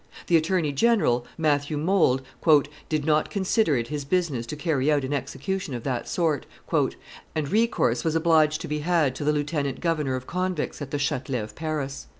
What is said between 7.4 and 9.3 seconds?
recourse was obliged to be had to